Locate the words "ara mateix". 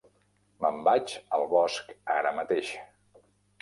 2.19-2.77